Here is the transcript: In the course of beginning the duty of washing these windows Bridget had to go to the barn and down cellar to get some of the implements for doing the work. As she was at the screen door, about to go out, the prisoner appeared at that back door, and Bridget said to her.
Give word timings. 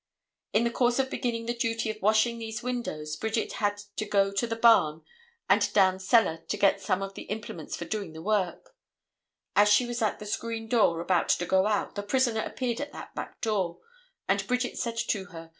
In 0.51 0.63
the 0.63 0.71
course 0.71 0.97
of 0.97 1.11
beginning 1.11 1.45
the 1.45 1.53
duty 1.53 1.91
of 1.91 2.01
washing 2.01 2.39
these 2.39 2.63
windows 2.63 3.15
Bridget 3.15 3.51
had 3.61 3.83
to 3.97 4.03
go 4.03 4.31
to 4.31 4.47
the 4.47 4.55
barn 4.55 5.03
and 5.47 5.71
down 5.73 5.99
cellar 5.99 6.37
to 6.47 6.57
get 6.57 6.81
some 6.81 7.03
of 7.03 7.13
the 7.13 7.25
implements 7.29 7.75
for 7.75 7.85
doing 7.85 8.13
the 8.13 8.21
work. 8.23 8.75
As 9.55 9.71
she 9.71 9.85
was 9.85 10.01
at 10.01 10.17
the 10.17 10.25
screen 10.25 10.67
door, 10.67 11.01
about 11.01 11.29
to 11.29 11.45
go 11.45 11.67
out, 11.67 11.93
the 11.93 12.01
prisoner 12.01 12.41
appeared 12.41 12.81
at 12.81 12.91
that 12.93 13.13
back 13.13 13.41
door, 13.41 13.77
and 14.27 14.47
Bridget 14.47 14.79
said 14.79 14.97
to 14.97 15.25
her. 15.25 15.49